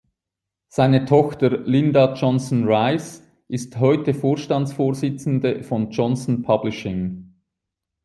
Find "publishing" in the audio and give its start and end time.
6.41-7.35